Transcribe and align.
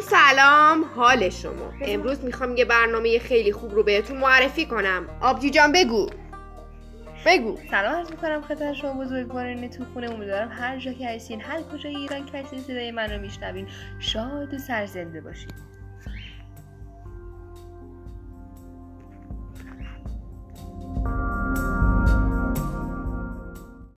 سلام 0.00 0.84
حال 0.96 1.28
شما. 1.30 1.72
امروز 1.82 2.24
می‌خوام 2.24 2.56
یه 2.56 2.64
برنامه 2.64 3.18
خیلی 3.18 3.52
خوب 3.52 3.74
رو 3.74 3.82
بهتون 3.82 4.16
معرفی 4.16 4.66
کنم. 4.66 5.06
آبجی 5.20 5.50
جان 5.50 5.72
بگو. 5.72 6.10
بگو. 7.26 7.58
سلام 7.70 7.94
عرض 7.94 8.10
می‌کنم 8.10 8.42
خدمت 8.42 8.74
شما 8.74 9.04
بزرگواران 9.04 9.70
تو 9.70 9.84
خونه 9.94 10.10
امیدوارم 10.10 10.48
هر 10.48 10.78
جا 10.78 10.92
که 10.92 11.08
هستین 11.08 11.40
هر 11.40 11.62
کجای 11.62 11.96
ایران 11.96 12.26
که 12.26 12.38
هستین 12.38 12.58
صدای 12.58 12.90
من 12.90 13.10
رو 13.10 13.20
میشنوین. 13.20 13.68
شاد 13.98 14.54
و 14.54 14.58
سرزنده 14.58 15.20
باشید 15.20 15.54